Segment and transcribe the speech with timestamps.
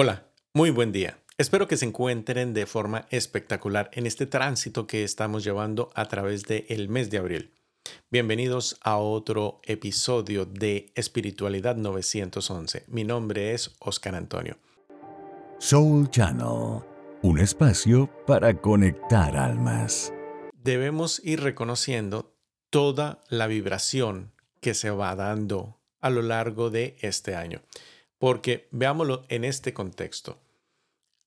[0.00, 1.18] Hola, muy buen día.
[1.38, 6.44] Espero que se encuentren de forma espectacular en este tránsito que estamos llevando a través
[6.44, 7.52] del mes de abril.
[8.08, 12.84] Bienvenidos a otro episodio de Espiritualidad 911.
[12.86, 14.56] Mi nombre es Oscar Antonio.
[15.58, 16.80] Soul Channel,
[17.22, 20.12] un espacio para conectar almas.
[20.62, 22.36] Debemos ir reconociendo
[22.70, 27.62] toda la vibración que se va dando a lo largo de este año.
[28.18, 30.40] Porque veámoslo en este contexto.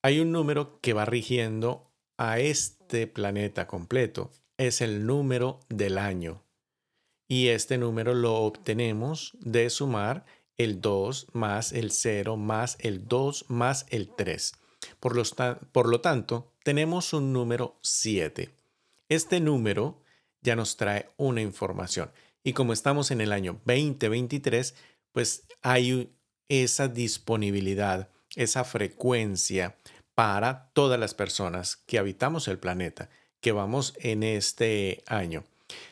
[0.03, 4.31] Hay un número que va rigiendo a este planeta completo.
[4.57, 6.43] Es el número del año.
[7.27, 10.25] Y este número lo obtenemos de sumar
[10.57, 14.53] el 2 más el 0 más el 2 más el 3.
[14.99, 18.49] Por lo, tanto, tenemos un número 7.
[19.09, 20.01] Este número
[20.41, 22.11] ya nos trae una información.
[22.43, 24.75] Y como estamos en el año 2023,
[25.11, 26.15] pues hay
[26.51, 29.77] esa disponibilidad, esa frecuencia
[30.15, 35.45] para todas las personas que habitamos el planeta, que vamos en este año.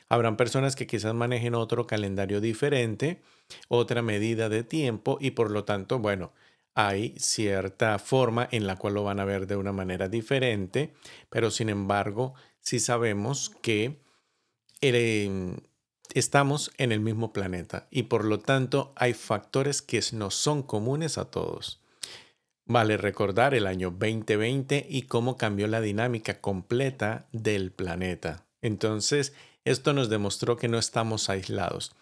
[0.10, 3.22] Habrán personas que quizás manejen otro calendario diferente,
[3.70, 6.34] otra medida de tiempo y por lo tanto, bueno,
[6.76, 10.94] hay cierta forma en la cual lo van a ver de una manera diferente,
[11.30, 14.02] pero sin embargo, sí sabemos que
[14.82, 15.64] el,
[16.14, 21.18] estamos en el mismo planeta y por lo tanto hay factores que no son comunes
[21.18, 21.82] a todos.
[22.66, 28.46] Vale recordar el año 2020 y cómo cambió la dinámica completa del planeta.
[28.62, 29.34] Entonces,
[29.66, 31.96] esto nos demostró que no estamos aislados,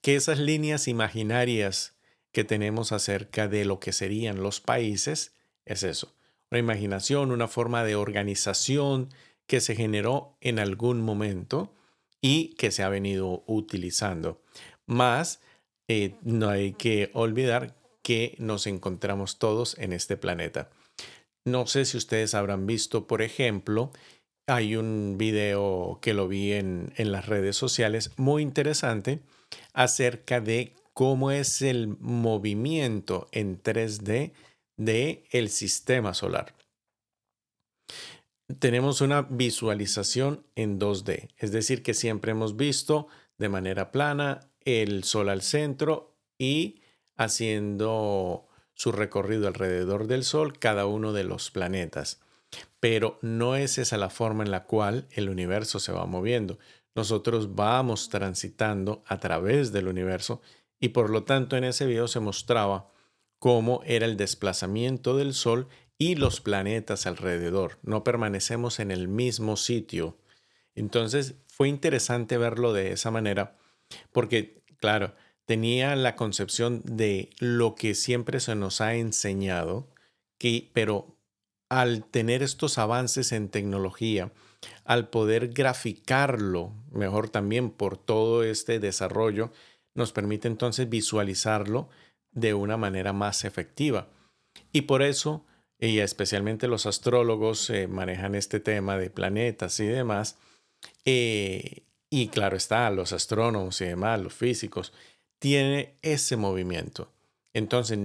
[0.00, 1.94] que esas líneas imaginarias
[2.30, 6.14] que tenemos acerca de lo que serían los países es eso,
[6.50, 9.08] una imaginación, una forma de organización
[9.46, 11.74] que se generó en algún momento
[12.22, 14.40] y que se ha venido utilizando.
[14.86, 15.40] Más,
[15.88, 20.70] eh, no hay que olvidar que nos encontramos todos en este planeta.
[21.44, 23.90] No sé si ustedes habrán visto, por ejemplo,
[24.46, 29.20] hay un video que lo vi en, en las redes sociales muy interesante
[29.72, 34.32] acerca de cómo es el movimiento en 3D
[34.76, 36.54] de el sistema solar
[38.58, 43.08] tenemos una visualización en 2D, es decir, que siempre hemos visto
[43.38, 46.80] de manera plana el Sol al centro y
[47.16, 52.20] haciendo su recorrido alrededor del Sol cada uno de los planetas.
[52.80, 56.58] Pero no es esa la forma en la cual el universo se va moviendo.
[56.94, 60.42] Nosotros vamos transitando a través del universo
[60.78, 62.90] y por lo tanto en ese video se mostraba
[63.38, 65.68] cómo era el desplazamiento del Sol
[66.02, 67.78] y los planetas alrededor.
[67.84, 70.18] No permanecemos en el mismo sitio.
[70.74, 73.56] Entonces fue interesante verlo de esa manera
[74.10, 75.14] porque, claro,
[75.44, 79.86] tenía la concepción de lo que siempre se nos ha enseñado,
[80.38, 81.16] que, pero
[81.68, 84.32] al tener estos avances en tecnología,
[84.84, 89.52] al poder graficarlo mejor también por todo este desarrollo,
[89.94, 91.90] nos permite entonces visualizarlo
[92.32, 94.08] de una manera más efectiva.
[94.72, 95.44] Y por eso
[95.82, 100.38] y especialmente los astrólogos eh, manejan este tema de planetas y demás.
[101.04, 104.92] Eh, y claro está, los astrónomos y demás, los físicos,
[105.40, 107.10] tiene ese movimiento.
[107.52, 107.98] Entonces,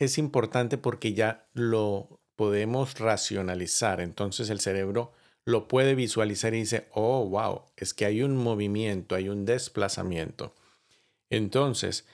[0.00, 4.00] es importante porque ya lo podemos racionalizar.
[4.00, 5.12] Entonces el cerebro
[5.44, 10.56] lo puede visualizar y dice, oh, wow, es que hay un movimiento, hay un desplazamiento.
[11.30, 12.04] Entonces,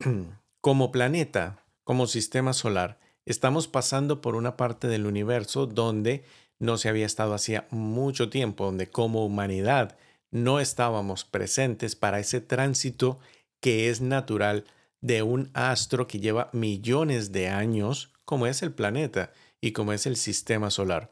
[0.60, 6.24] como planeta, como sistema solar, Estamos pasando por una parte del universo donde
[6.58, 9.96] no se había estado hacía mucho tiempo, donde como humanidad
[10.30, 13.18] no estábamos presentes para ese tránsito
[13.60, 14.64] que es natural
[15.00, 20.06] de un astro que lleva millones de años, como es el planeta y como es
[20.06, 21.10] el sistema solar.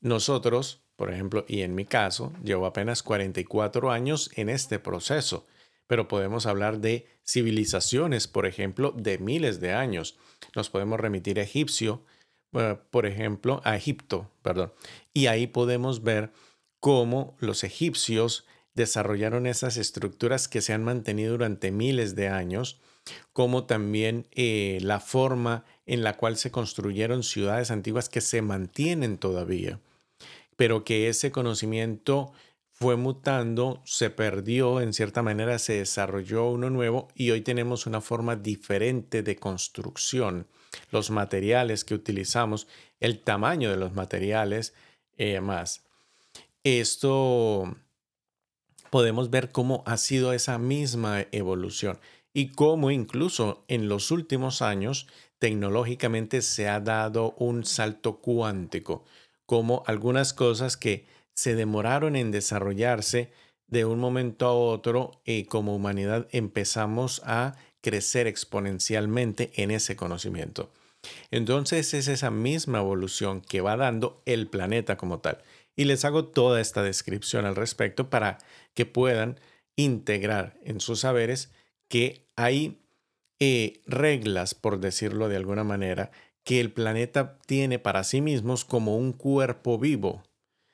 [0.00, 5.46] Nosotros, por ejemplo, y en mi caso, llevo apenas 44 años en este proceso
[5.90, 10.16] pero podemos hablar de civilizaciones, por ejemplo, de miles de años.
[10.54, 12.04] Nos podemos remitir a egipcio,
[12.52, 14.72] eh, por ejemplo, a Egipto, perdón.
[15.12, 16.30] Y ahí podemos ver
[16.78, 22.80] cómo los egipcios desarrollaron esas estructuras que se han mantenido durante miles de años,
[23.32, 29.18] como también eh, la forma en la cual se construyeron ciudades antiguas que se mantienen
[29.18, 29.80] todavía,
[30.54, 32.32] pero que ese conocimiento
[32.80, 38.00] fue mutando, se perdió, en cierta manera se desarrolló uno nuevo y hoy tenemos una
[38.00, 40.46] forma diferente de construcción.
[40.90, 42.68] Los materiales que utilizamos,
[42.98, 44.72] el tamaño de los materiales,
[45.18, 45.82] eh, más.
[46.64, 47.76] Esto
[48.88, 51.98] podemos ver cómo ha sido esa misma evolución.
[52.32, 55.08] y cómo incluso en los últimos años
[55.40, 59.04] tecnológicamente se ha dado un salto cuántico,
[59.46, 61.06] como algunas cosas que
[61.40, 63.30] se demoraron en desarrollarse
[63.66, 70.70] de un momento a otro y como humanidad empezamos a crecer exponencialmente en ese conocimiento.
[71.30, 75.38] Entonces es esa misma evolución que va dando el planeta como tal.
[75.76, 78.36] Y les hago toda esta descripción al respecto para
[78.74, 79.40] que puedan
[79.76, 81.50] integrar en sus saberes
[81.88, 82.82] que hay
[83.38, 86.10] eh, reglas, por decirlo de alguna manera,
[86.44, 90.22] que el planeta tiene para sí mismos como un cuerpo vivo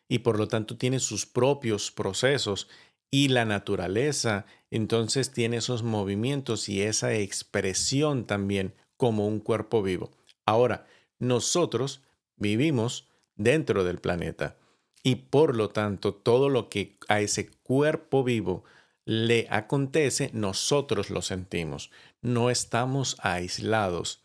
[0.08, 2.68] y por lo tanto tiene sus propios procesos
[3.10, 10.10] y la naturaleza entonces tiene esos movimientos y esa expresión también como un cuerpo vivo.
[10.44, 10.86] Ahora,
[11.18, 12.02] nosotros
[12.36, 14.56] vivimos dentro del planeta
[15.02, 18.64] y por lo tanto todo lo que a ese cuerpo vivo
[19.04, 21.90] le acontece, nosotros lo sentimos.
[22.22, 24.24] No estamos aislados.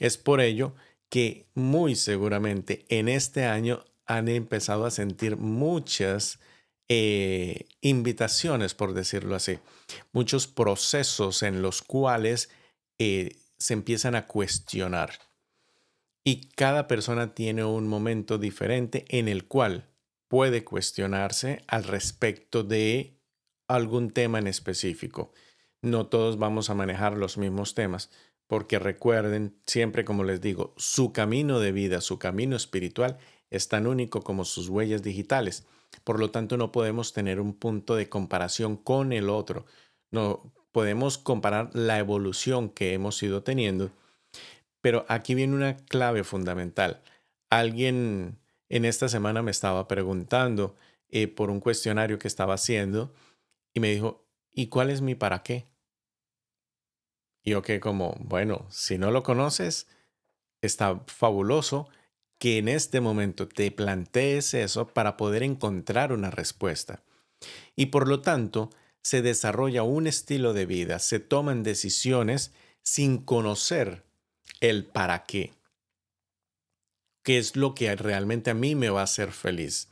[0.00, 0.74] Es por ello
[1.08, 6.38] que muy seguramente en este año han empezado a sentir muchas
[6.88, 9.58] eh, invitaciones, por decirlo así,
[10.12, 12.50] muchos procesos en los cuales
[12.98, 15.10] eh, se empiezan a cuestionar.
[16.24, 19.88] Y cada persona tiene un momento diferente en el cual
[20.28, 23.16] puede cuestionarse al respecto de
[23.68, 25.32] algún tema en específico.
[25.82, 28.10] No todos vamos a manejar los mismos temas,
[28.46, 33.18] porque recuerden, siempre como les digo, su camino de vida, su camino espiritual
[33.50, 35.66] es tan único como sus huellas digitales.
[36.04, 39.66] Por lo tanto, no podemos tener un punto de comparación con el otro.
[40.10, 43.90] No podemos comparar la evolución que hemos ido teniendo.
[44.80, 47.02] Pero aquí viene una clave fundamental.
[47.50, 48.38] Alguien
[48.68, 50.76] en esta semana me estaba preguntando
[51.08, 53.14] eh, por un cuestionario que estaba haciendo
[53.72, 55.66] y me dijo, ¿y cuál es mi para qué?
[57.42, 59.86] Y yo que como, bueno, si no lo conoces,
[60.62, 61.88] está fabuloso
[62.38, 67.02] que en este momento te plantees eso para poder encontrar una respuesta.
[67.74, 68.70] Y por lo tanto,
[69.02, 72.52] se desarrolla un estilo de vida, se toman decisiones
[72.82, 74.04] sin conocer
[74.60, 75.52] el para qué,
[77.22, 79.88] qué es lo que realmente a mí me va a hacer feliz.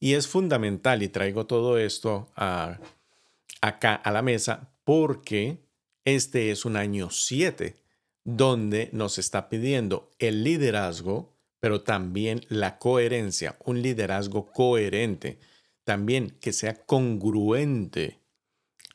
[0.00, 5.58] Y es fundamental, y traigo todo esto acá a la mesa, porque
[6.04, 7.76] este es un año 7,
[8.24, 11.33] donde nos está pidiendo el liderazgo,
[11.64, 15.38] pero también la coherencia, un liderazgo coherente,
[15.82, 18.18] también que sea congruente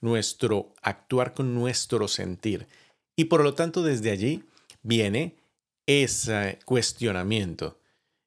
[0.01, 2.67] nuestro actuar con nuestro sentir.
[3.15, 4.43] Y por lo tanto desde allí
[4.83, 5.35] viene
[5.87, 7.79] ese cuestionamiento.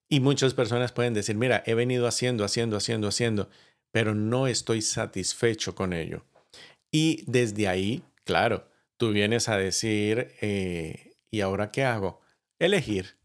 [0.09, 3.49] Y muchas personas pueden decir, mira, he venido haciendo, haciendo, haciendo, haciendo,
[3.93, 6.25] pero no estoy satisfecho con ello.
[6.91, 12.21] Y desde ahí, claro, tú vienes a decir, eh, ¿y ahora qué hago?
[12.59, 13.22] Elegir.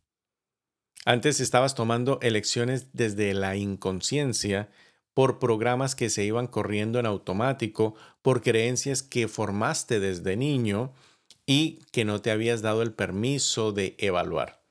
[1.08, 4.68] Antes estabas tomando elecciones desde la inconsciencia
[5.14, 10.94] por programas que se iban corriendo en automático, por creencias que formaste desde niño
[11.46, 14.62] y que no te habías dado el permiso de evaluar.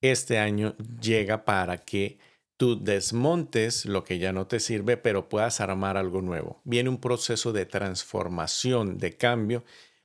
[0.00, 2.18] Este año llega para que
[2.56, 6.60] tú desmontes lo que ya no te sirve, pero puedas armar algo nuevo.
[6.64, 9.62] Viene un proceso de transformación, de cambio,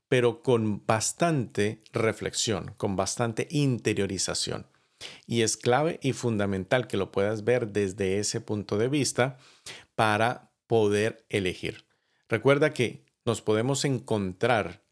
[0.07, 4.67] pero con bastante reflexión, con bastante interiorización.
[5.25, 9.37] Y es clave y fundamental que lo puedas ver desde ese punto de vista
[9.95, 11.85] para poder elegir.
[12.29, 14.83] Recuerda que nos podemos encontrar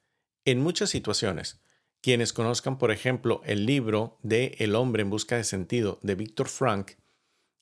[0.46, 1.62] en muchas situaciones.
[2.02, 6.50] Quienes conozcan, por ejemplo, el libro de El hombre en busca de sentido de Víctor
[6.50, 6.92] Frank,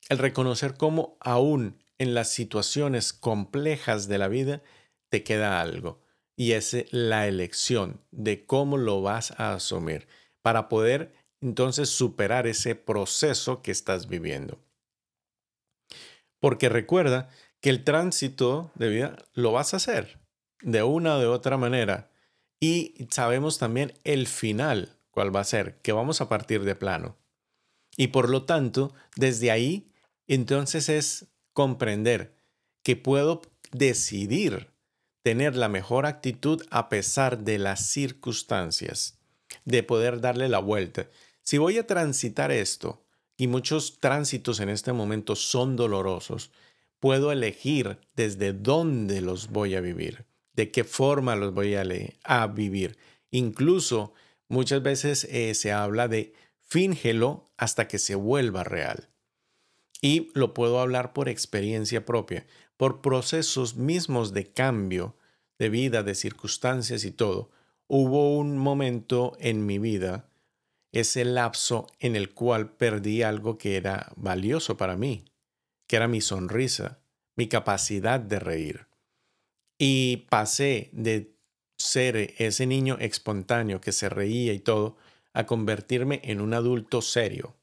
[0.09, 4.62] el reconocer cómo aún en las situaciones complejas de la vida
[5.09, 6.01] te queda algo.
[6.35, 10.07] Y es la elección de cómo lo vas a asumir
[10.41, 14.59] para poder entonces superar ese proceso que estás viviendo.
[16.39, 20.19] Porque recuerda que el tránsito de vida lo vas a hacer
[20.62, 22.09] de una o de otra manera
[22.59, 27.17] y sabemos también el final, cuál va a ser, que vamos a partir de plano.
[27.97, 29.91] Y por lo tanto, desde ahí,
[30.27, 32.35] entonces es comprender
[32.83, 34.71] que puedo decidir
[35.23, 39.19] tener la mejor actitud a pesar de las circunstancias,
[39.65, 41.09] de poder darle la vuelta.
[41.43, 43.03] Si voy a transitar esto,
[43.38, 46.51] y muchos tránsitos en este momento son dolorosos,
[47.00, 52.97] puedo elegir desde dónde los voy a vivir, de qué forma los voy a, vivir.
[53.31, 54.13] Incluso
[54.47, 59.09] muchas veces eh, se habla de fíngelo hasta que se vuelva real.
[60.01, 62.45] Y lo puedo hablar por experiencia propia,
[62.77, 65.15] por procesos mismos de cambio
[65.59, 67.51] de vida, de circunstancias y todo.
[67.88, 70.29] hubo un momento en mi vida,
[70.93, 75.25] ese lapso en el cual perdí algo que era valioso para mí,
[75.88, 77.01] que era mi sonrisa,
[77.35, 78.88] mi capacidad de reír.
[79.77, 81.35] Y pasé de
[81.77, 84.95] ser ese niño espontáneo que se reía y todo,
[85.33, 87.57] a convertirme en un adulto serio.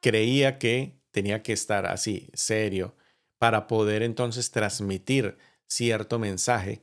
[0.00, 2.96] Creía que tenía que estar así, serio,
[3.38, 5.36] para poder entonces transmitir
[5.66, 6.80] cierto mensaje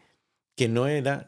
[0.55, 1.25] que no era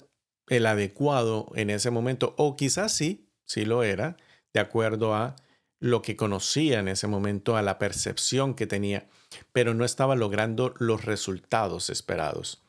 [0.48, 4.18] el adecuado en ese momento, o quizás sí, sí lo era,
[4.54, 5.36] de acuerdo a
[5.80, 9.10] lo que conocía en ese momento, a la percepción que tenía,
[9.52, 12.64] pero no estaba logrando los resultados esperados.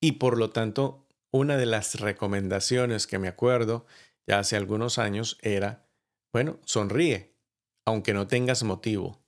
[0.00, 3.86] Y por lo tanto, una de las recomendaciones que me acuerdo
[4.26, 5.86] ya hace algunos años era,
[6.32, 7.34] bueno, sonríe,
[7.86, 9.18] aunque no tengas motivo.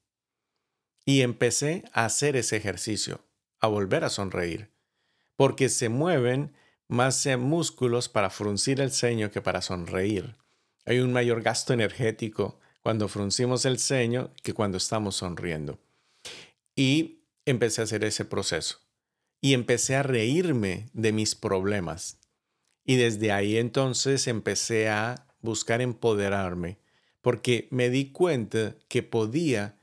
[1.07, 3.25] Y empecé a hacer ese ejercicio,
[3.61, 4.71] a volver a sonreír,
[5.37, 6.55] porque se mueven
[6.89, 10.37] más músculos para fruncir el ceño que para sonreír.
[10.89, 15.79] Hay un mayor gasto energético cuando fruncimos el ceño que cuando estamos sonriendo.
[16.75, 18.81] Y empecé a hacer ese proceso.
[19.43, 22.19] Y empecé a reírme de mis problemas.
[22.87, 26.79] Y desde ahí entonces empecé a buscar empoderarme,
[27.21, 29.79] porque me di cuenta que podía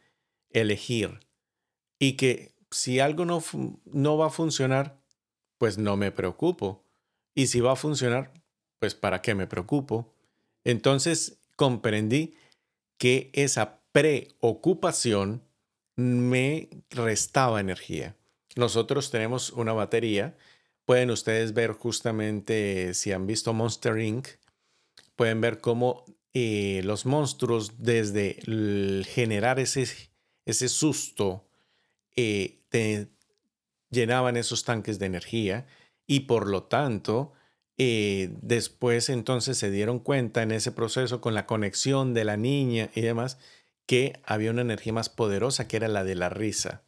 [0.50, 1.20] elegir
[2.00, 3.44] y que si algo no,
[3.86, 5.00] no va a funcionar,
[5.60, 6.84] pues no me preocupo.
[7.36, 8.34] Y si va a funcionar,
[8.80, 10.15] pues ¿para qué me preocupo?
[10.66, 12.36] Entonces comprendí
[12.98, 15.42] que esa preocupación
[15.96, 18.18] me restaba energía.
[18.56, 20.36] Nosotros tenemos una batería.
[20.84, 24.28] Pueden ustedes ver justamente, si han visto Monster Inc.,
[25.16, 26.04] pueden ver cómo
[26.34, 28.38] eh, los monstruos, desde
[29.08, 29.88] generar ese,
[30.46, 31.48] ese susto,
[32.16, 32.60] eh,
[33.90, 35.66] llenaban esos tanques de energía
[36.06, 37.34] y por lo tanto,
[37.78, 42.90] eh, después entonces se dieron cuenta en ese proceso con la conexión de la niña
[42.96, 43.38] y demás
[43.86, 46.84] que había una energía más poderosa que era la de la risa.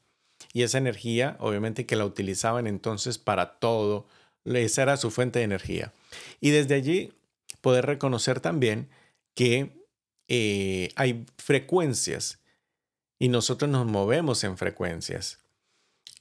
[0.54, 4.08] Y esa energía, obviamente que la utilizaban entonces para todo,
[4.46, 5.94] esa era su fuente de energía.
[6.40, 7.14] Y desde allí
[7.62, 8.90] poder reconocer también
[9.36, 9.84] que
[10.28, 12.40] eh, hay frecuencias
[13.20, 15.40] y nosotros nos movemos en frecuencias.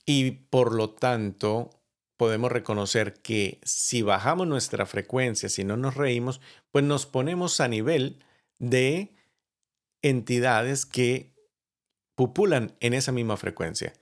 [0.05, 1.71] Y por lo tanto,
[2.17, 7.69] podemos reconocer que si bajamos nuestra frecuencia, si no nos reímos, pues nos ponemos a
[7.69, 8.25] nivel
[8.59, 9.15] de
[10.03, 11.35] entidades que
[12.15, 13.93] pupulan en esa misma frecuencia.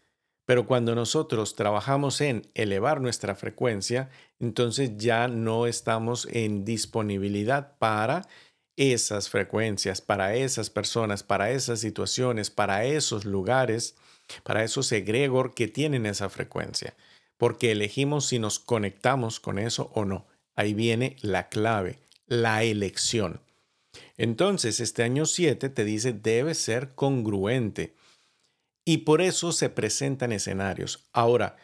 [0.46, 8.28] Pero cuando nosotros trabajamos en elevar nuestra frecuencia, entonces ya no estamos en disponibilidad para
[8.76, 13.96] esas frecuencias, para esas personas, para esas situaciones, para esos lugares,
[14.42, 16.94] para esos egregor que tienen esa frecuencia
[17.36, 20.26] porque elegimos si nos conectamos con eso o no.
[20.54, 23.40] Ahí viene la clave, la elección.
[24.16, 27.94] Entonces, este año 7 te dice debe ser congruente
[28.84, 31.04] y por eso se presentan escenarios.
[31.12, 31.56] Ahora,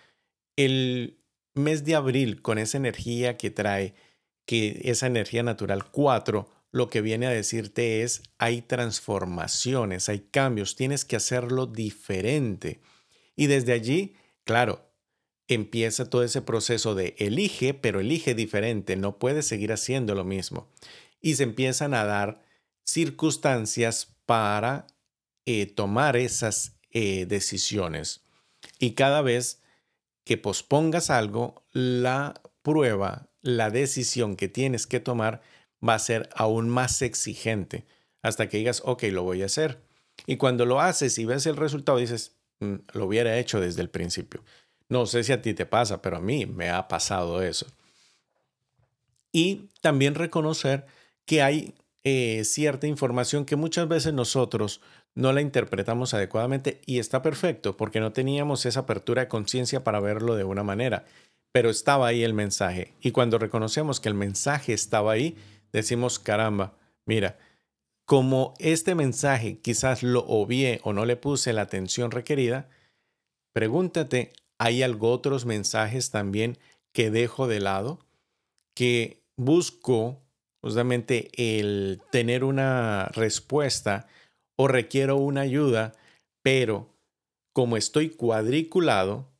[0.57, 1.19] el
[1.55, 3.95] mes de abril con esa energía que trae,
[4.47, 10.77] que esa energía natural 4, lo que viene a decirte es hay transformaciones, hay cambios,
[10.77, 12.81] tienes que hacerlo diferente.
[13.37, 14.89] Y desde allí, claro,
[15.54, 20.69] empieza todo ese proceso de elige, pero elige diferente, no puede seguir haciendo lo mismo.
[21.21, 22.42] Y se empiezan a dar
[22.85, 24.87] circunstancias para
[25.47, 28.23] eh, tomar esas eh, decisiones.
[28.78, 29.62] Y cada vez
[30.25, 35.42] que pospongas algo, la prueba, la decisión que tienes que tomar
[35.87, 37.87] va a ser aún más exigente
[38.23, 39.83] hasta que digas, ok, lo voy a hacer.
[40.26, 43.90] Y cuando lo haces y ves el resultado, dices, mm, lo hubiera hecho desde el
[43.90, 44.45] principio.
[44.90, 47.66] No sé si a ti te pasa, pero a mí me ha pasado eso.
[49.32, 50.85] Y también reconocer
[51.25, 54.80] que hay eh, cierta información que muchas veces nosotros
[55.14, 60.00] no la interpretamos adecuadamente y está perfecto porque no teníamos esa apertura de conciencia para
[60.00, 61.04] verlo de una manera,
[61.52, 62.94] pero estaba ahí el mensaje.
[63.00, 65.37] Y cuando reconocemos que el mensaje estaba ahí,
[65.73, 66.75] decimos, caramba,
[67.06, 67.38] mira,
[68.06, 72.68] como este mensaje quizás lo obvié o no le puse la atención requerida,
[73.52, 76.59] pregúntate hay algo otros mensajes también
[76.93, 77.99] que dejo de lado,
[78.76, 80.23] que busco
[80.62, 84.07] justamente el tener una respuesta
[84.59, 85.95] o requiero una ayuda,
[86.43, 86.95] pero
[87.55, 89.33] como estoy cuadriculado,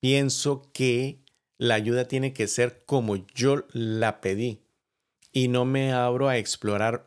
[0.00, 1.20] pienso que
[1.58, 4.62] la ayuda tiene que ser como yo la pedí
[5.30, 7.06] y no me abro a explorar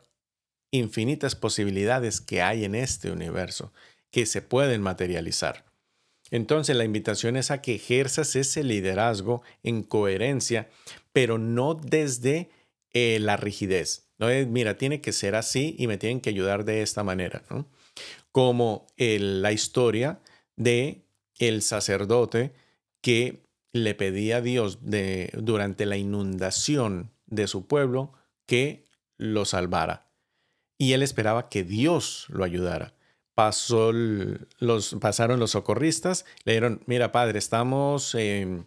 [0.70, 3.72] infinitas posibilidades que hay en este universo
[4.12, 5.71] que se pueden materializar.
[6.32, 10.70] Entonces la invitación es a que ejerzas ese liderazgo en coherencia,
[11.12, 12.48] pero no desde
[12.92, 14.08] eh, la rigidez.
[14.18, 17.42] No es, mira, tiene que ser así y me tienen que ayudar de esta manera.
[18.32, 20.20] Como la historia
[20.56, 21.04] de
[21.38, 22.54] el sacerdote
[23.02, 24.78] que le pedía a Dios
[25.34, 28.12] durante la inundación de su pueblo
[28.46, 28.86] que
[29.18, 30.10] lo salvara.
[30.78, 32.94] Y él esperaba que Dios lo ayudara.
[33.34, 38.66] Pasó los, pasaron los socorristas, le dijeron, mira padre, estamos em,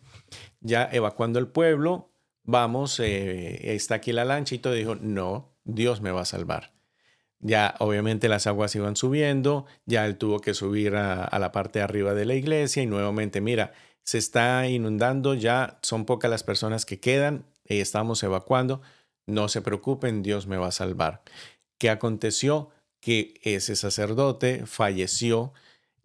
[0.60, 2.12] ya evacuando el pueblo,
[2.43, 4.74] vamos, eh, está aquí la lancha y todo.
[4.74, 6.74] dijo, no, Dios me va a salvar.
[7.39, 11.84] Ya obviamente las aguas iban subiendo, ya él tuvo que subir a, la parte de
[11.84, 16.86] arriba de la iglesia y nuevamente, mira, se está inundando, ya son pocas las personas
[16.86, 18.81] que quedan, eh, estamos evacuando,
[19.27, 21.22] no se preocupen, Dios me va a salvar.
[21.77, 22.69] ¿Qué aconteció?
[23.05, 25.53] Que ese sacerdote falleció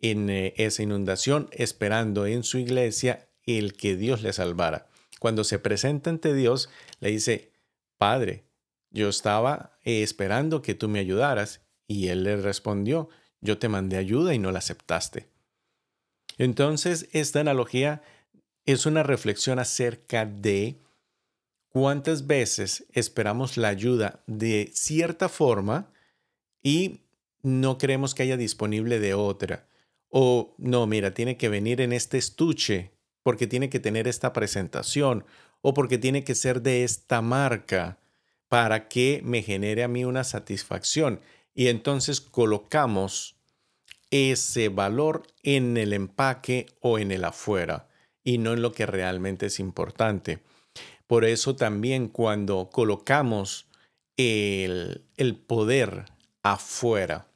[0.03, 4.87] en eh, esa inundación esperando en su iglesia el que Dios le salvara.
[5.19, 6.69] Cuando se presenta ante Dios,
[7.01, 7.53] le dice,
[7.97, 8.45] Padre,
[8.91, 11.63] yo estaba eh, esperando que tú me ayudaras.
[11.87, 13.09] Y él le respondió,
[13.41, 15.31] yo te mandé ayuda y no la aceptaste.
[16.37, 18.03] Entonces, esta analogía
[18.67, 20.77] es una reflexión acerca de
[21.71, 25.91] cuántas veces esperamos la ayuda de cierta forma
[26.63, 27.01] y
[27.43, 29.67] no creemos que haya disponible de otra.
[30.09, 32.91] O no, mira, tiene que venir en este estuche
[33.23, 35.25] porque tiene que tener esta presentación
[35.63, 37.99] o porque tiene que ser de esta marca
[38.49, 41.21] para que me genere a mí una satisfacción.
[41.55, 43.37] Y entonces colocamos
[44.11, 47.89] ese valor en el empaque o en el afuera
[48.25, 50.41] y no en lo que realmente es importante.
[51.07, 53.67] Por eso también cuando colocamos
[54.17, 55.03] el,
[55.47, 56.05] poder
[56.43, 57.31] afuera,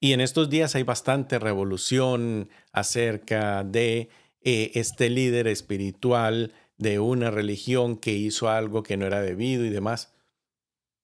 [0.00, 4.08] y en estos días hay bastante revolución acerca de
[4.40, 9.68] eh, este líder espiritual de una religión que hizo algo que no era debido y
[9.68, 10.14] demás.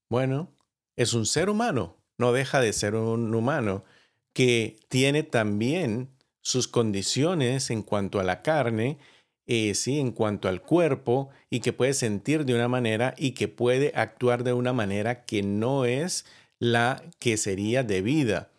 [0.09, 0.51] Bueno,
[0.97, 3.85] es un ser humano, no deja de ser un humano
[4.33, 6.09] que tiene también
[6.41, 8.99] sus condiciones en cuanto a la carne,
[9.47, 13.49] eh, sí, en cuanto al cuerpo, y que puede sentir de una manera y que
[13.49, 16.27] puede actuar de una manera que no es
[16.59, 18.51] la que sería debida.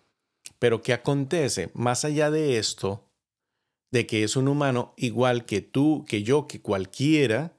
[0.59, 1.69] Pero ¿qué acontece?
[1.73, 3.03] Más allá de esto,
[3.91, 7.53] de que es un humano igual que tú, que yo, que cualquiera,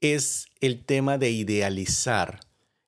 [0.00, 2.40] es el tema de idealizar.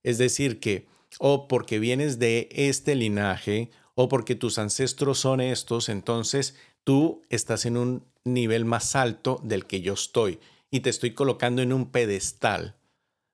[0.03, 0.87] Es decir, que,
[1.19, 7.23] o oh, porque vienes de este linaje, o porque tus ancestros son estos, entonces tú
[7.29, 11.73] estás en un nivel más alto del que yo estoy y te estoy colocando en
[11.73, 12.77] un pedestal.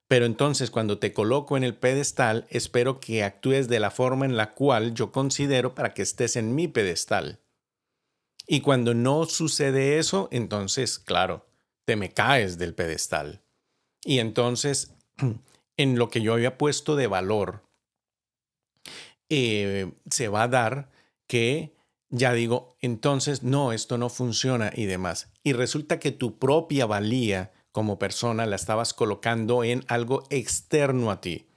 [0.07, 4.37] Pero entonces cuando te coloco en el pedestal, espero que actúes de la forma en
[4.37, 7.41] la cual yo considero para que estés en mi pedestal.
[8.47, 11.45] Y cuando no sucede eso, entonces, claro,
[11.85, 13.43] te me caes del pedestal.
[14.05, 14.93] Y entonces,
[15.77, 17.63] en lo que yo había puesto de valor,
[19.29, 20.89] eh, se va a dar
[21.27, 21.76] que
[22.09, 25.29] ya digo, entonces, no, esto no funciona y demás.
[25.43, 31.21] Y resulta que tu propia valía como persona la estabas colocando en algo externo a
[31.21, 31.47] ti.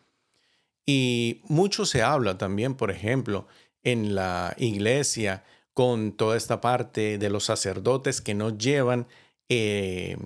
[0.84, 3.46] Y mucho se habla también, por ejemplo,
[3.82, 9.06] en la iglesia con toda esta parte de los sacerdotes que no llevan
[9.48, 10.16] eh,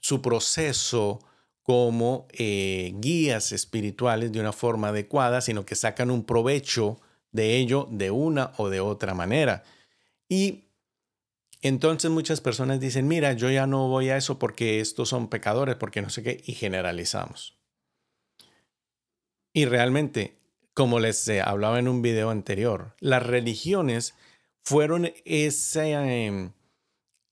[0.00, 1.20] su proceso
[1.62, 6.98] como eh, guías espirituales de una forma adecuada, sino que sacan un provecho
[7.36, 9.62] de ello de una o de otra manera.
[10.28, 10.64] Y
[11.62, 15.76] entonces muchas personas dicen, mira, yo ya no voy a eso porque estos son pecadores,
[15.76, 17.56] porque no sé qué, y generalizamos.
[19.52, 20.38] Y realmente,
[20.74, 24.14] como les eh, hablaba en un video anterior, las religiones
[24.62, 26.52] fueron ese em,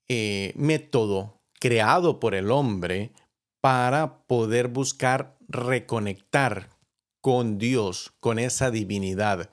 [0.09, 3.13] eh, método creado por el hombre
[3.61, 6.71] para poder buscar reconectar
[7.21, 9.51] con Dios, con esa divinidad.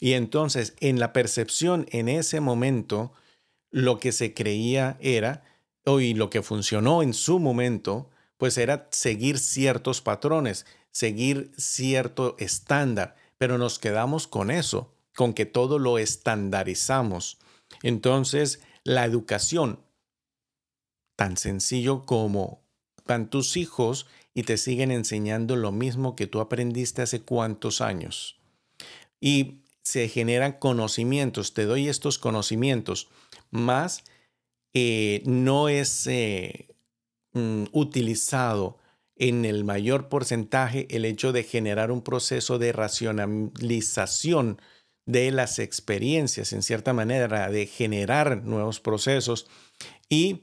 [0.00, 3.12] Y entonces, en la percepción en ese momento,
[3.70, 5.44] lo que se creía era,
[5.84, 12.36] o y lo que funcionó en su momento, pues era seguir ciertos patrones, seguir cierto
[12.38, 17.38] estándar, pero nos quedamos con eso, con que todo lo estandarizamos.
[17.82, 19.80] Entonces, la educación,
[21.16, 22.64] tan sencillo como
[23.06, 28.40] van tus hijos y te siguen enseñando lo mismo que tú aprendiste hace cuántos años.
[29.20, 33.08] Y se generan conocimientos, te doy estos conocimientos,
[33.50, 34.02] más
[34.72, 36.74] eh, no es eh,
[37.32, 38.78] mm, utilizado
[39.16, 44.60] en el mayor porcentaje el hecho de generar un proceso de racionalización
[45.06, 49.46] de las experiencias, en cierta manera, de generar nuevos procesos.
[50.08, 50.42] Y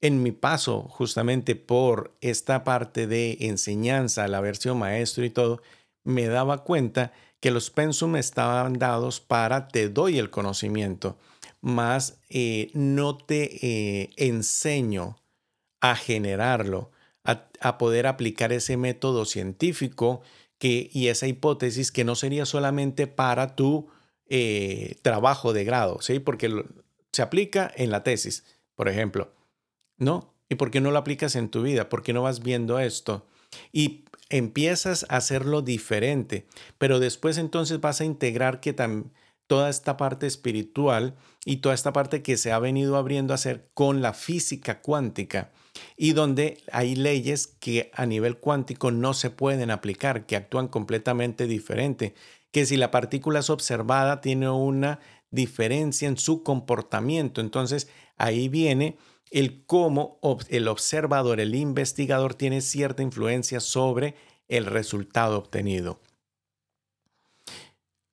[0.00, 5.62] en mi paso justamente por esta parte de enseñanza, la versión maestro y todo,
[6.04, 11.18] me daba cuenta que los pensum estaban dados para te doy el conocimiento,
[11.60, 15.18] más eh, no te eh, enseño
[15.80, 16.90] a generarlo,
[17.24, 20.22] a, poder aplicar ese método científico
[20.58, 23.88] que, y esa hipótesis que no sería solamente para tu
[24.26, 26.18] eh, trabajo de grado, ¿sí?
[26.18, 26.64] Porque
[27.12, 29.32] se aplica en la tesis, por ejemplo,
[29.96, 30.34] ¿no?
[30.48, 31.88] ¿Y por qué no lo aplicas en tu vida?
[31.88, 33.26] ¿Por qué no vas viendo esto?
[33.72, 36.46] Y empiezas a hacerlo diferente,
[36.78, 38.74] pero después entonces vas a integrar que
[39.46, 43.68] toda esta parte espiritual y toda esta parte que se ha venido abriendo a hacer
[43.74, 45.50] con la física cuántica
[45.96, 51.46] y donde hay leyes que a nivel cuántico no se pueden aplicar, que actúan completamente
[51.46, 52.14] diferente,
[52.52, 57.40] que si la partícula es observada tiene una diferencia en su comportamiento.
[57.40, 58.98] Entonces ahí viene
[59.30, 64.14] el cómo el observador, el investigador tiene cierta influencia sobre
[64.48, 66.00] el resultado obtenido.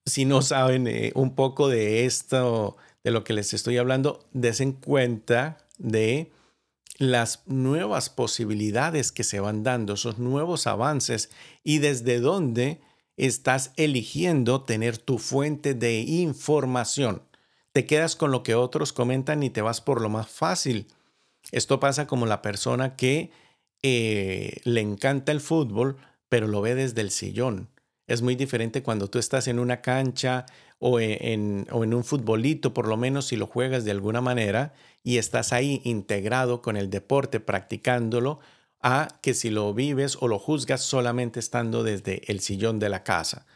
[0.06, 4.72] Si no saben eh, un poco de esto, de lo que les estoy hablando, desen
[4.72, 6.32] cuenta de
[6.98, 11.30] las nuevas posibilidades que se van dando, esos nuevos avances
[11.62, 12.80] y desde dónde
[13.16, 17.22] estás eligiendo tener tu fuente de información.
[17.72, 20.88] Te quedas con lo que otros comentan y te vas por lo más fácil.
[21.52, 23.30] Esto pasa como la persona que
[23.82, 25.96] eh, le encanta el fútbol,
[26.28, 27.70] pero lo ve desde el sillón.
[28.06, 30.46] Es muy diferente cuando tú estás en una cancha
[30.78, 34.20] o e, en, o en un futbolito, por lo menos si lo juegas de alguna
[34.20, 38.40] manera y estás ahí integrado con el deporte, practicándolo,
[38.80, 43.04] a que si lo vives o lo juzgas solamente estando desde el sillón de la
[43.04, 43.46] casa.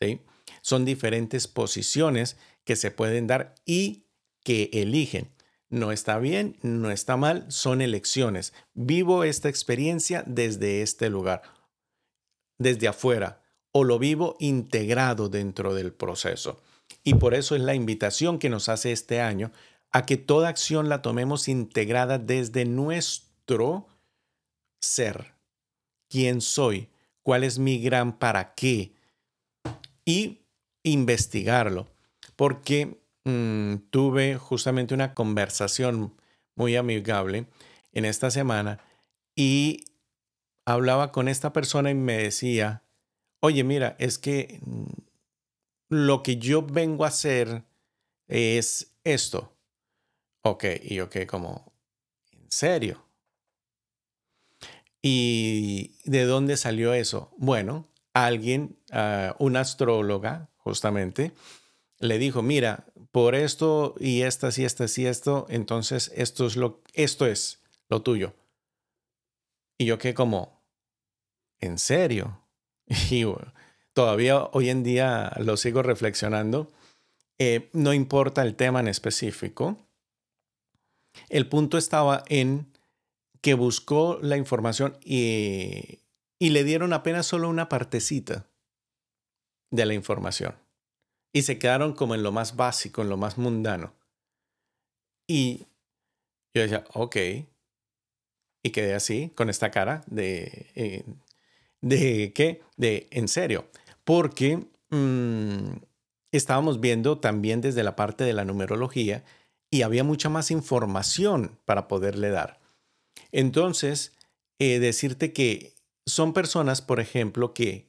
[0.00, 0.20] ¿sí?
[0.60, 4.04] Son diferentes posiciones que se pueden dar y
[4.42, 5.30] que eligen.
[5.76, 8.54] No está bien, no está mal, son elecciones.
[8.72, 11.42] Vivo esta experiencia desde este lugar,
[12.56, 16.62] desde afuera, o lo vivo integrado dentro del proceso.
[17.04, 19.52] Y por eso es la invitación que nos hace este año
[19.92, 23.86] a que toda acción la tomemos integrada desde nuestro
[24.80, 25.34] ser.
[26.08, 26.88] ¿Quién soy?
[27.22, 28.94] ¿Cuál es mi gran para qué?
[30.06, 30.40] Y
[30.84, 31.86] investigarlo.
[32.34, 36.14] Porque mm, tuve justamente una conversación
[36.54, 37.46] muy amigable
[37.92, 38.78] en esta semana
[39.34, 39.84] y
[40.64, 42.84] hablaba con esta persona y me decía,
[43.40, 44.86] oye, mira, es que mm,
[45.90, 47.64] lo que yo vengo a hacer
[48.28, 49.52] es esto.
[50.42, 51.72] Ok, y ok, como,
[52.30, 53.04] ¿en serio?
[55.02, 57.34] ¿Y de dónde salió eso?
[57.38, 61.32] Bueno, alguien, uh, una astróloga, justamente,
[61.98, 66.82] le dijo, mira, por esto y estas y estas y esto, entonces esto es lo,
[66.92, 68.34] esto es lo tuyo.
[69.78, 70.62] Y yo que como,
[71.58, 72.42] ¿en serio?
[73.10, 73.24] Y
[73.94, 76.70] todavía hoy en día lo sigo reflexionando.
[77.38, 79.78] Eh, no importa el tema en específico.
[81.30, 82.70] El punto estaba en
[83.40, 86.00] que buscó la información y,
[86.38, 88.44] y le dieron apenas solo una partecita
[89.70, 90.65] de la información.
[91.32, 93.94] Y se quedaron como en lo más básico, en lo más mundano.
[95.28, 95.66] Y
[96.54, 97.16] yo decía, ok.
[98.64, 101.04] Y quedé así, con esta cara de, eh,
[101.86, 102.62] ¿De qué?
[102.76, 103.68] De en serio.
[104.04, 105.76] Porque mm,
[106.32, 109.24] estábamos viendo también desde la parte de la numerología
[109.70, 112.60] y había mucha más información para poderle dar.
[113.32, 114.16] Entonces,
[114.58, 115.74] eh, decirte que
[116.06, 117.88] son personas, por ejemplo, que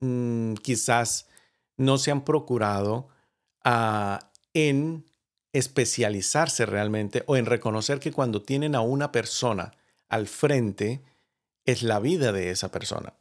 [0.00, 1.28] mm, quizás
[1.76, 3.08] no se han procurado
[3.64, 5.04] ah, en
[5.52, 9.72] especializarse realmente o en reconocer que cuando tienen a una persona
[10.08, 11.02] al frente,
[11.64, 13.14] es la vida de esa persona.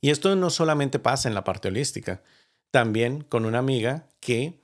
[0.00, 2.22] Y esto no solamente pasa en la parte holística,
[2.70, 4.60] también con una amiga que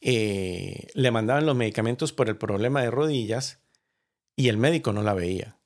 [0.00, 3.58] eh, le mandaban los medicamentos por el problema de rodillas
[4.36, 5.56] y el médico no la veía.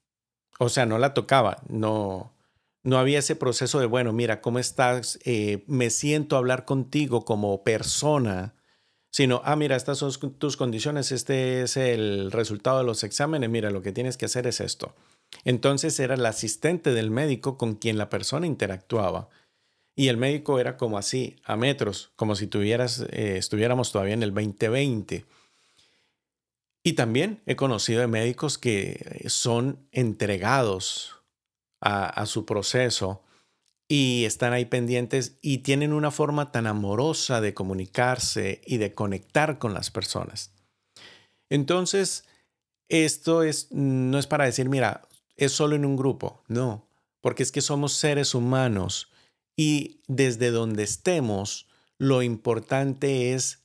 [0.58, 2.33] O sea, no la tocaba, no,
[2.84, 5.18] no había ese proceso de, bueno, mira, ¿cómo estás?
[5.24, 8.54] Eh, me siento hablar contigo como persona,
[9.10, 13.70] sino, ah, mira, estas son tus condiciones, este es el resultado de los exámenes, mira,
[13.70, 14.94] lo que tienes que hacer es esto.
[15.44, 19.30] Entonces era el asistente del médico con quien la persona interactuaba.
[19.96, 24.22] Y el médico era como así, a metros, como si tuvieras, eh, estuviéramos todavía en
[24.22, 25.24] el 2020.
[26.82, 31.23] Y también he conocido de médicos que son entregados
[31.84, 33.22] a, su proceso
[33.88, 39.58] y están ahí pendientes y tienen una forma tan amorosa de comunicarse y de conectar
[39.58, 40.50] con las personas.
[41.50, 42.24] Entonces,
[42.88, 46.88] esto es, no es para decir, mira, es solo en un grupo, no,
[47.20, 49.12] porque es que somos seres humanos
[49.54, 51.68] y desde donde estemos,
[51.98, 53.62] lo importante es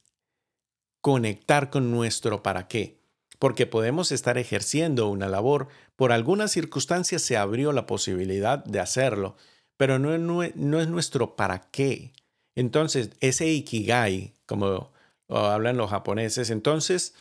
[1.00, 3.00] conectar con nuestro para qué,
[3.40, 9.36] porque podemos estar ejerciendo una labor, por algunas circunstancias se abrió la posibilidad de hacerlo,
[9.76, 12.14] pero no, es nuestro para qué.
[12.56, 14.94] Entonces, ese ikigai, como
[15.28, 17.16] hablan los japoneses, entonces,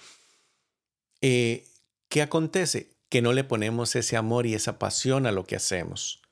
[1.21, 1.67] eh,
[2.09, 2.93] ¿qué acontece?
[3.09, 6.23] Que no le ponemos ese amor y esa pasión a lo que hacemos,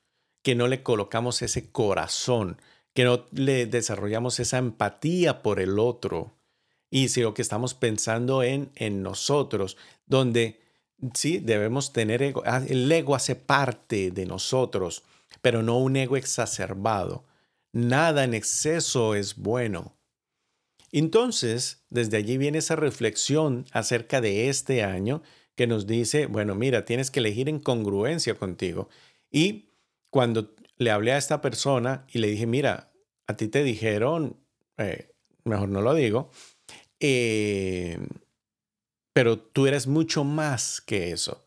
[0.45, 2.63] que no le colocamos ese corazón,
[2.95, 6.37] que no le desarrollamos esa empatía por el otro
[6.91, 10.65] y sino que estamos pensando en, en nosotros, donde
[11.15, 12.43] sí debemos tener ego.
[12.47, 15.03] Ah, el ego hace parte de nosotros
[15.41, 17.25] pero no un ego exacerbado.
[17.73, 19.97] Nada en exceso es bueno.
[20.93, 25.23] Entonces, desde allí viene esa reflexión acerca de este año
[25.55, 28.89] que nos dice, bueno, mira, tienes que elegir en congruencia contigo.
[29.31, 29.71] Y
[30.11, 32.93] cuando le hablé a esta persona y le dije, mira,
[33.27, 34.37] a ti te dijeron,
[34.79, 35.13] eh,
[35.45, 36.31] mejor no lo digo,
[37.01, 37.99] eh,
[39.17, 41.43] pero tú eres mucho más que eso.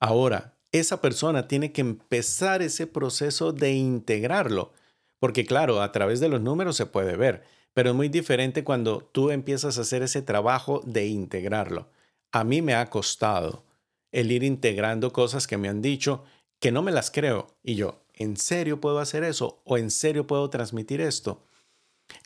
[0.00, 4.72] Ahora, esa persona tiene que empezar ese proceso de integrarlo.
[5.20, 8.98] Porque claro, a través de los números se puede ver, pero es muy diferente cuando
[8.98, 11.88] tú empiezas a hacer ese trabajo de integrarlo.
[12.32, 13.62] A mí me ha costado
[14.10, 16.24] el ir integrando cosas que me han dicho
[16.58, 17.46] que no me las creo.
[17.62, 19.62] Y yo, ¿en serio puedo hacer eso?
[19.64, 21.44] ¿O en serio puedo transmitir esto?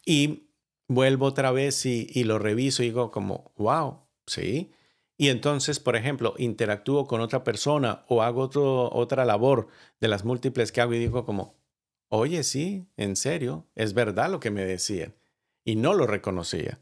[0.07, 0.48] Y
[0.89, 4.73] vuelvo otra vez y, lo reviso y digo como, wow, sí,
[5.17, 8.51] y entonces, por ejemplo, interactúo con otra persona o hago
[8.93, 9.67] otra labor
[10.01, 11.57] de las múltiples que hago y digo como,
[12.09, 15.17] oye, sí, en serio, es verdad lo que me decían.
[15.65, 16.79] Y no lo reconocía.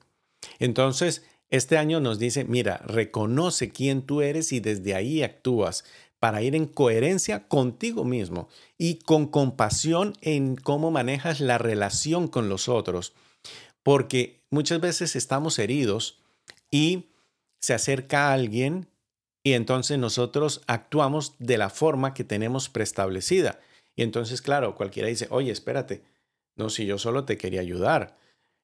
[0.58, 5.84] Entonces, este año nos dice, mira, reconoce quién tú eres y desde ahí actúas
[6.18, 12.50] para ir en coherencia contigo mismo y con compasión en cómo manejas la relación con
[12.50, 13.14] los otros.
[13.86, 16.18] Porque muchas veces estamos heridos
[16.72, 17.04] y
[17.60, 18.88] se acerca a alguien
[19.44, 23.60] y entonces nosotros actuamos de la forma que tenemos preestablecida.
[23.94, 26.02] Y entonces, claro, cualquiera dice, oye, espérate,
[26.56, 28.16] no, si yo solo te quería ayudar.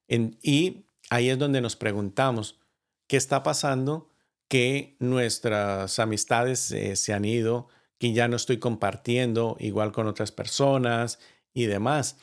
[0.09, 2.59] y ahí es donde nos preguntamos,
[3.07, 4.09] ¿qué está pasando?
[4.49, 11.17] Que nuestras amistades se han ido, que ya no estoy compartiendo igual con otras personas
[11.53, 12.17] y demás.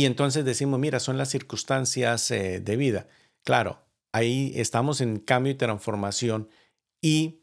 [0.00, 3.06] Y entonces decimos, mira, son las circunstancias eh, de vida.
[3.44, 6.48] Claro, ahí estamos en cambio y transformación
[7.02, 7.42] y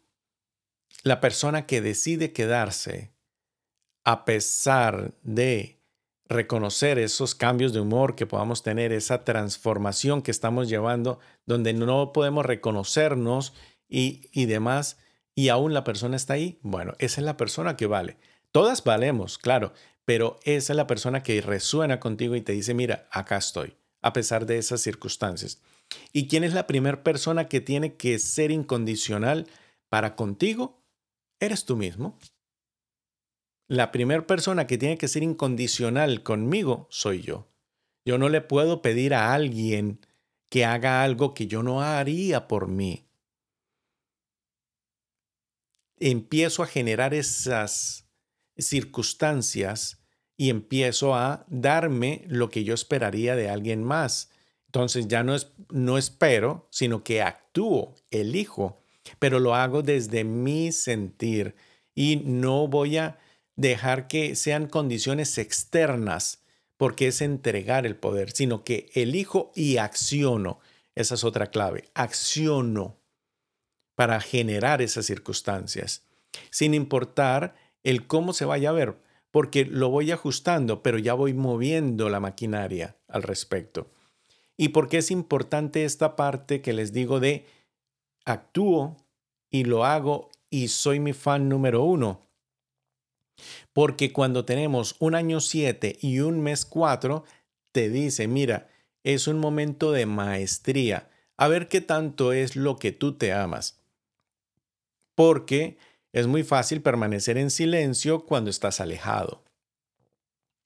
[1.04, 3.14] la persona que decide quedarse
[4.04, 5.84] a pesar de
[6.26, 12.12] reconocer esos cambios de humor que podamos tener, esa transformación que estamos llevando, donde no
[12.12, 13.54] podemos reconocernos
[13.88, 14.98] y, y demás,
[15.36, 18.18] y aún la persona está ahí, bueno, esa es la persona que vale.
[18.52, 19.74] Todas valemos, claro,
[20.08, 24.14] pero esa es la persona que resuena contigo y te dice, mira, acá estoy, a
[24.14, 25.62] pesar de esas circunstancias.
[26.14, 29.48] ¿Y quién es la primera persona que tiene que ser incondicional
[29.90, 30.82] para contigo?
[31.42, 32.18] Eres tú mismo.
[33.68, 37.50] La primera persona que tiene que ser incondicional conmigo soy yo.
[38.06, 40.00] Yo no le puedo pedir a alguien
[40.48, 43.10] que haga algo que yo no haría por mí.
[46.00, 48.07] Empiezo a generar esas
[48.58, 50.00] circunstancias
[50.38, 54.30] y empiezo a darme lo que yo esperaría de alguien más.
[54.68, 58.82] Entonces ya no, es, no espero, sino que actúo, elijo,
[59.20, 61.56] pero lo hago desde mi sentir
[61.96, 63.18] y no voy a
[63.56, 66.44] dejar que sean condiciones externas,
[66.78, 70.60] porque es entregar el poder, sino que elijo y acciono.
[70.94, 73.00] Esa es otra clave, acciono
[73.96, 76.04] para generar esas circunstancias,
[76.52, 78.98] sin importar el cómo se vaya a ver,
[79.32, 83.90] porque lo voy ajustando, pero ya voy moviendo la maquinaria al respecto.
[84.58, 87.46] ¿Y por qué es importante esta parte que les digo de
[88.26, 88.98] actúo
[89.52, 92.22] y lo hago y soy mi fan número uno?
[93.74, 97.24] Porque cuando tenemos un año 7 y un mes 4,
[97.72, 98.70] te dice, mira,
[99.04, 101.10] es un momento de maestría.
[101.38, 103.80] A ver qué tanto es lo que tú te amas.
[105.14, 105.78] Porque
[106.20, 109.44] es muy fácil permanecer en silencio cuando estás alejado.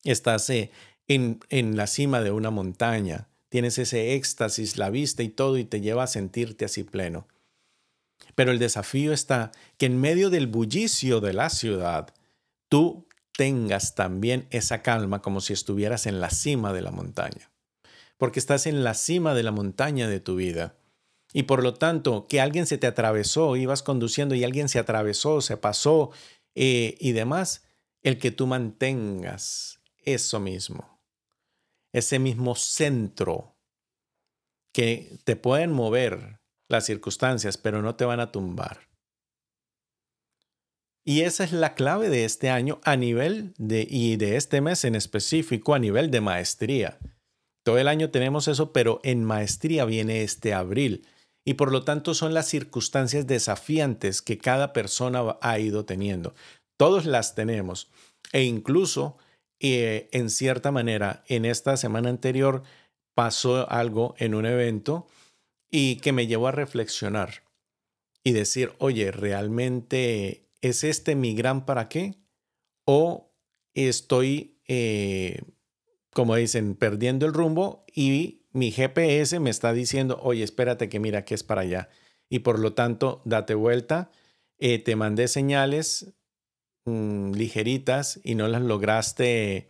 [0.04, 0.72] Estás eh,
[1.08, 5.66] en, en la cima de una montaña tienes ese éxtasis, la vista y todo, y
[5.66, 7.28] te lleva a sentirte así pleno.
[8.34, 12.14] Pero el desafío está que en medio del bullicio de la ciudad,
[12.70, 13.06] tú
[13.42, 17.50] mantengas también esa calma como si estuvieras en la cima de la montaña.
[18.18, 20.76] Porque estás en la cima de la montaña de tu vida.
[21.34, 25.42] Y por lo tanto, que alguien se te atravesó, ibas conduciendo y alguien se atravesó,
[25.42, 26.12] se pasó
[26.56, 27.64] eh, y demás,
[28.02, 31.02] el que tú mantengas eso mismo,
[31.94, 33.56] ese mismo centro
[34.74, 38.92] que te pueden mover las circunstancias, pero no te van a tumbar.
[41.04, 44.86] Y esa es la clave de este año a nivel de, y de este mes
[44.86, 47.00] en específico, a nivel de maestría.
[47.64, 51.08] Todo el año tenemos eso, pero en maestría viene este abril.
[51.46, 56.36] Y por lo tanto son las circunstancias desafiantes que cada persona ha ido teniendo.
[56.78, 57.90] Todos las tenemos.
[58.32, 59.18] E incluso,
[59.60, 62.64] eh, en cierta manera, en esta semana anterior
[63.16, 65.08] pasó algo en un evento
[65.70, 67.44] y que me llevó a reflexionar
[68.24, 72.16] y decir, oye, ¿realmente es este mi gran para qué?
[72.86, 73.32] ¿O
[73.74, 75.42] estoy, eh,
[76.14, 81.26] como dicen, perdiendo el rumbo y mi GPS me está diciendo, oye, espérate que mira
[81.26, 81.90] que es para allá.
[82.30, 84.12] Y por lo tanto, date vuelta.
[84.58, 86.14] Eh, te mandé señales
[86.86, 89.70] mm, ligeritas y no las lograste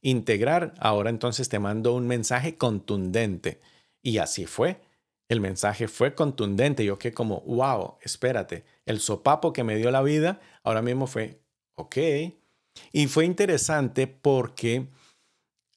[0.00, 0.74] integrar.
[0.78, 3.60] Ahora entonces te mando un mensaje contundente.
[4.02, 4.80] Y así fue.
[5.28, 6.84] El mensaje fue contundente.
[6.84, 8.64] Yo que como, wow, espérate.
[8.84, 11.40] El sopapo que me dio la vida ahora mismo fue,
[11.74, 11.96] ok.
[12.92, 14.88] Y fue interesante porque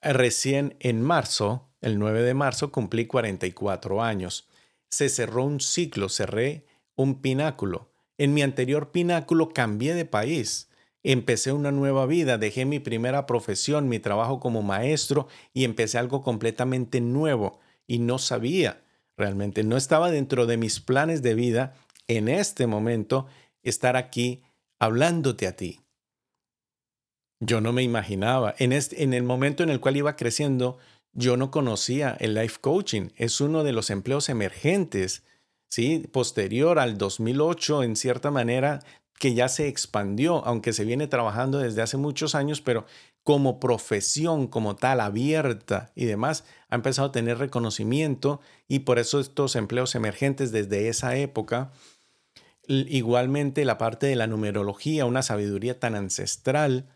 [0.01, 4.47] recién en marzo, el 9 de marzo, cumplí 44 años.
[4.89, 7.91] Se cerró un ciclo, cerré un pináculo.
[8.17, 10.67] En mi anterior pináculo cambié de país.
[11.03, 16.23] Empecé una nueva vida, dejé mi primera profesión, mi trabajo como maestro y empecé algo
[16.23, 17.59] completamente nuevo.
[17.85, 18.83] Y no sabía,
[19.15, 21.75] realmente no estaba dentro de mis planes de vida
[22.07, 23.27] en este momento
[23.61, 24.41] estar aquí
[24.79, 25.81] hablándote a ti.
[27.39, 28.55] Yo no me imaginaba.
[28.57, 30.79] En, este, en el momento en el cual iba creciendo,
[31.15, 33.09] yo no conocía el life coaching.
[33.15, 35.23] Es uno de los empleos emergentes,
[35.69, 36.07] ¿sí?
[36.11, 38.81] Posterior al 2008, en cierta manera,
[39.17, 42.85] que ya se expandió, aunque se viene trabajando desde hace muchos años, pero
[43.23, 49.19] como profesión como tal, abierta y demás, ha empezado a tener reconocimiento y por eso
[49.19, 51.71] estos empleos emergentes desde esa época,
[52.67, 56.89] igualmente la parte de la numerología, una sabiduría tan ancestral,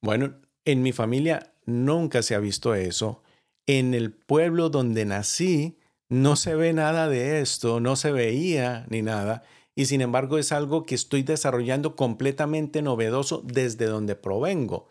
[0.00, 0.34] bueno,
[0.64, 3.22] en mi familia nunca se ha visto eso,
[3.68, 5.78] en el pueblo donde nací
[6.08, 9.42] no se ve nada de esto, no se veía ni nada,
[9.74, 14.88] y sin embargo es algo que estoy desarrollando completamente novedoso desde donde provengo.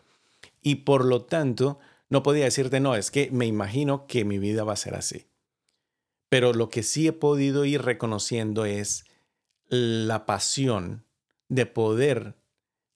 [0.62, 4.62] Y por lo tanto, no podía decirte, no, es que me imagino que mi vida
[4.62, 5.26] va a ser así.
[6.28, 9.04] Pero lo que sí he podido ir reconociendo es
[9.66, 11.04] la pasión
[11.48, 12.36] de poder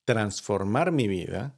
[0.04, 1.56] transformar mi vida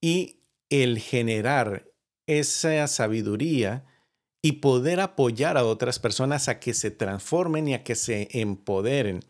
[0.00, 0.38] y
[0.70, 1.91] el generar
[2.26, 3.84] esa sabiduría
[4.42, 9.20] y poder apoyar a otras personas a que se transformen y a que se empoderen.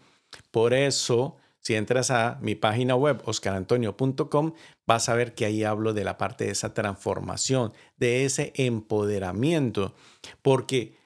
[0.51, 4.53] Por eso, si entras a mi página web, oscarantonio.com,
[4.87, 9.95] vas a ver que ahí hablo de la parte de esa transformación, de ese empoderamiento,
[10.41, 10.97] porque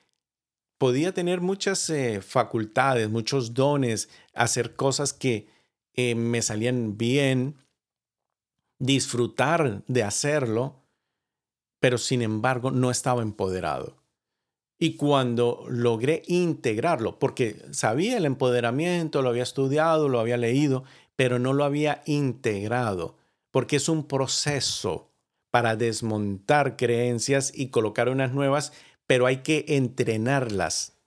[0.78, 5.48] podía tener muchas eh, facultades, muchos dones, hacer cosas que
[5.94, 7.56] eh, me salían bien,
[8.78, 10.85] disfrutar de hacerlo,
[11.86, 13.94] pero sin embargo no estaba empoderado.
[14.76, 20.82] Y cuando logré integrarlo, porque sabía el empoderamiento, lo había estudiado, lo había leído,
[21.14, 23.14] pero no lo había integrado,
[23.52, 25.12] porque es un proceso
[25.52, 28.72] para desmontar creencias y colocar unas nuevas,
[29.06, 30.98] pero hay que entrenarlas.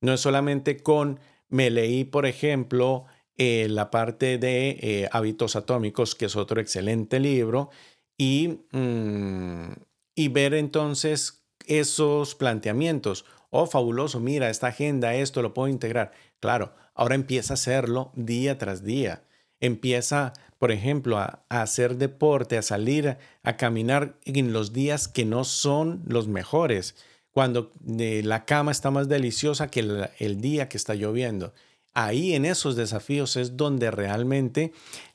[0.00, 3.04] No es solamente con, me leí, por ejemplo,
[3.36, 7.70] eh, la parte de eh, hábitos atómicos, que es otro excelente libro,
[8.18, 9.87] y, mm,
[10.18, 13.24] y ver entonces esos planteamientos.
[13.50, 16.10] Oh, fabuloso, mira, esta agenda, esto lo puedo integrar.
[16.40, 19.22] Claro, ahora empieza a hacerlo día tras día.
[19.60, 25.44] Empieza, por ejemplo, a, hacer deporte, a salir a, caminar en los días que no
[25.44, 26.96] son los mejores,
[27.30, 27.70] cuando
[28.00, 31.54] eh, la cama está más deliciosa que el, el día que está lloviendo.
[31.94, 34.72] Ahí en esos desafíos es donde realmente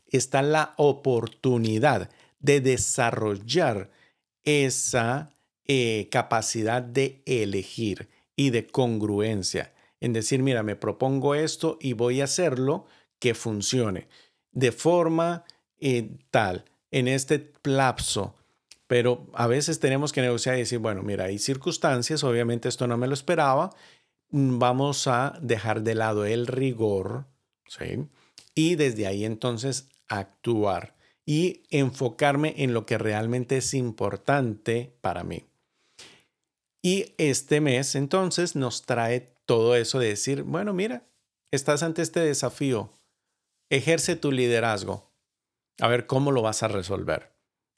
[0.08, 2.10] está la oportunidad
[2.40, 3.90] de desarrollar
[4.44, 5.32] esa
[5.66, 9.74] eh, capacidad de elegir y de congruencia.
[10.00, 12.86] En decir, mira, me propongo esto y voy a hacerlo
[13.20, 14.08] que funcione
[14.54, 15.44] de forma
[15.80, 18.36] eh, tal, en este lapso.
[18.88, 22.98] Pero a veces tenemos que negociar y decir, bueno, mira, hay circunstancias, obviamente esto no
[22.98, 23.72] me lo esperaba,
[24.30, 27.26] mm, vamos a dejar de lado el rigor,
[27.68, 28.08] ¿sí?
[28.56, 30.96] Y desde ahí entonces actuar.
[31.26, 35.46] Y enfocarme en lo que realmente es importante para mí.
[36.82, 41.04] Y este mes entonces nos trae todo eso de decir, bueno, mira,
[41.52, 42.92] estás ante este desafío,
[43.70, 45.10] ejerce tu liderazgo,
[45.80, 47.32] a ver cómo lo vas a resolver.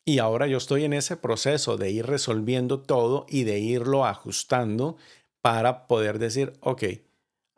[0.06, 4.98] Y ahora yo estoy en ese proceso de ir resolviendo todo y de irlo ajustando
[5.42, 6.84] para poder decir, ok,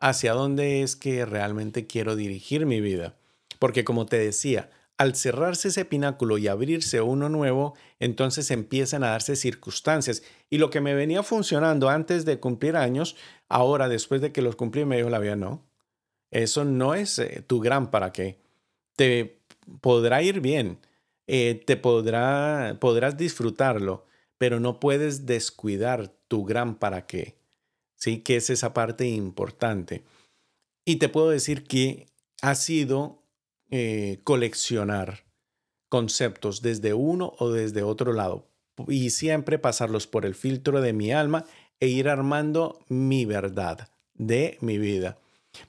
[0.00, 3.16] ¿hacia dónde es que realmente quiero dirigir mi vida?
[3.58, 9.10] Porque como te decía, al cerrarse ese pináculo y abrirse uno nuevo, entonces empiezan a
[9.10, 10.24] darse circunstancias.
[10.50, 13.16] Y lo que me venía funcionando antes de cumplir años,
[13.48, 15.64] ahora después de que los cumplí, me dijo la vida, no,
[16.32, 18.40] eso no es eh, tu gran para qué.
[18.96, 19.40] Te
[19.80, 20.80] podrá ir bien,
[21.28, 24.04] eh, te podrá, podrás disfrutarlo,
[24.36, 27.38] pero no puedes descuidar tu gran para qué.
[27.94, 30.02] Sí, que es esa parte importante.
[30.84, 32.06] Y te puedo decir que
[32.42, 33.17] ha sido
[33.70, 35.24] eh, coleccionar
[35.88, 38.48] conceptos desde uno o desde otro lado
[38.86, 41.44] y siempre pasarlos por el filtro de mi alma
[41.80, 45.18] e ir armando mi verdad de mi vida.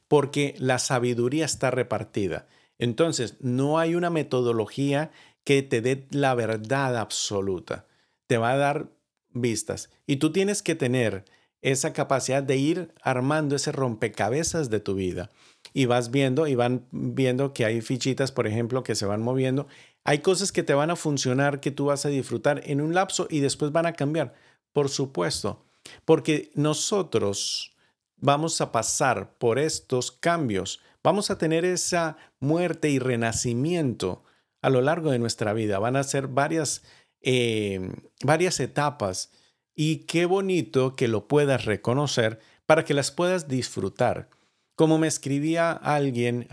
[0.08, 2.48] Porque la sabiduría está repartida.
[2.78, 5.12] Entonces, no hay una metodología
[5.44, 7.88] que te dé la verdad absoluta.
[8.28, 8.90] Te va a dar
[9.30, 9.90] vistas.
[10.06, 11.26] Y tú tienes que tener
[11.62, 15.30] esa capacidad de ir armando ese rompecabezas de tu vida
[15.74, 19.68] y vas viendo y van viendo que hay fichitas, por ejemplo, que se van moviendo.
[20.04, 23.28] Hay cosas que te van a funcionar, que tú vas a disfrutar en un lapso
[23.30, 24.34] y después van a cambiar.
[24.72, 25.66] Por supuesto,
[26.06, 27.76] porque nosotros
[28.18, 34.24] vamos a pasar por estos cambios, vamos a tener esa muerte y renacimiento
[34.62, 35.80] a lo largo de nuestra vida.
[35.80, 36.84] Van a ser varias,
[37.22, 37.92] eh,
[38.24, 39.32] varias etapas
[39.82, 44.30] y qué bonito que lo puedas reconocer para que las puedas disfrutar.
[44.76, 46.50] Como me escribía alguien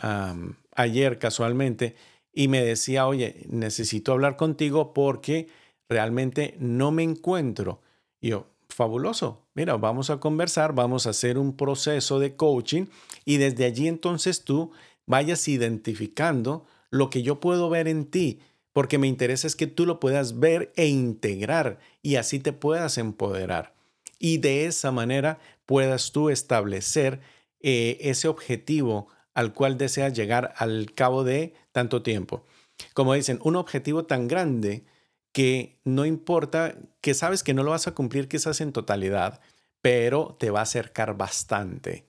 [0.77, 1.97] ayer casualmente
[2.33, 5.49] y me decía, oye, necesito hablar contigo porque
[5.89, 7.81] realmente no me encuentro.
[8.21, 12.85] Y yo, fabuloso, mira, vamos a conversar, vamos a hacer un proceso de coaching
[13.25, 14.71] y desde allí entonces tú
[15.05, 18.39] vayas identificando lo que yo puedo ver en ti,
[18.77, 22.99] porque me interesa es que tú lo puedas ver e integrar y así te puedas
[22.99, 23.73] empoderar.
[24.19, 27.21] Y de esa manera puedas tú establecer
[27.61, 32.45] eh, ese objetivo al cual deseas llegar al cabo de tanto tiempo.
[32.93, 34.85] Como dicen, un objetivo tan grande
[35.33, 39.41] que no importa, que sabes que no lo vas a cumplir quizás en totalidad,
[39.81, 42.05] pero te va a acercar bastante.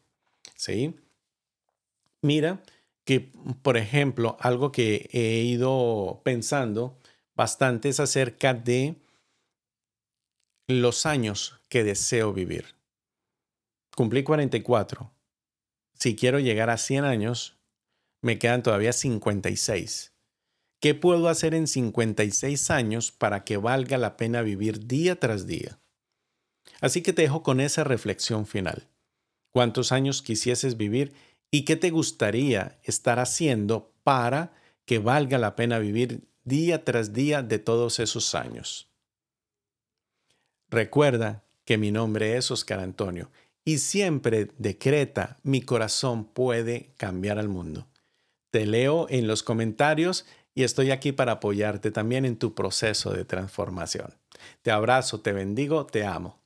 [0.58, 0.98] ¿Sí?
[2.22, 2.62] Mira
[3.08, 3.32] que,
[3.64, 7.00] por ejemplo, algo que he ido pensando
[7.36, 9.02] bastante es acerca de
[10.68, 12.76] los años que deseo vivir.
[13.96, 15.18] Cumplí 44
[16.00, 17.58] si quiero llegar a 100 años,
[18.22, 20.14] me quedan todavía 56.
[20.80, 25.80] ¿Qué puedo hacer en 56 años para que valga la pena vivir día tras día?
[26.82, 28.88] Así que te dejo con esa reflexión final.
[29.52, 31.14] ¿Cuántos años quisieses vivir
[31.52, 34.54] y qué te gustaría estar haciendo para
[34.86, 38.90] que valga la pena vivir día tras día de todos esos años?
[40.70, 43.30] Recuerda que mi nombre es Oscar Antonio
[43.64, 47.88] y siempre decreta, mi corazón puede cambiar al mundo.
[48.50, 50.26] Te leo en los comentarios
[50.56, 54.14] y estoy aquí para apoyarte también en tu proceso de transformación.
[54.62, 56.40] Te abrazo, te bendigo, te amo.